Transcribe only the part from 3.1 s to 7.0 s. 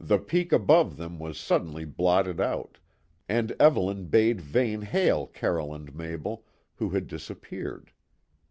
and Evelyn bade Vane hail Carroll and Mabel, who